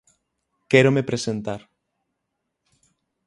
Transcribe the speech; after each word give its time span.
Quérome 0.71 1.03
presentar. 1.09 1.61